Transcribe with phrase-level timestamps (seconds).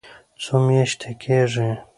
[0.41, 1.69] څو میاشتې کیږي؟